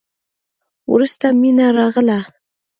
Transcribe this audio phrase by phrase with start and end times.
[0.91, 2.19] وروسته مينه راغله.